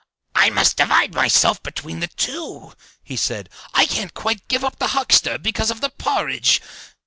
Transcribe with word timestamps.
"I 0.33 0.49
must 0.49 0.77
divide 0.77 1.13
myself 1.13 1.61
between 1.61 1.99
the 1.99 2.07
two," 2.07 2.73
he 3.03 3.15
said; 3.15 3.49
"I 3.75 3.85
can't 3.85 4.15
quite 4.15 4.47
give 4.47 4.63
up 4.65 4.79
the 4.79 4.87
huckster, 4.97 5.37
because 5.37 5.69
of 5.69 5.79
the 5.79 5.91
porridge!" 5.91 6.59